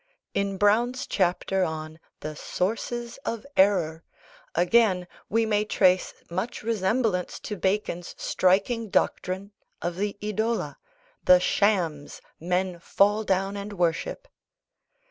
In 0.33 0.57
Browne's 0.57 1.05
chapter 1.05 1.63
on 1.63 1.99
the 2.21 2.35
"Sources 2.35 3.17
of 3.23 3.45
Error," 3.55 4.03
again, 4.55 5.07
we 5.29 5.45
may 5.45 5.63
trace 5.63 6.15
much 6.27 6.63
resemblance 6.63 7.39
to 7.41 7.55
Bacon's 7.55 8.15
striking 8.17 8.89
doctrine 8.89 9.51
of 9.79 9.97
the 9.97 10.17
Idola, 10.23 10.79
the 11.23 11.39
"shams" 11.39 12.19
men 12.39 12.79
fall 12.79 13.23
down 13.23 13.55
and 13.55 13.73
worship. 13.73 14.27